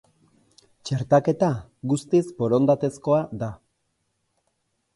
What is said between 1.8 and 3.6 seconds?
guztiz borondatezkoa da.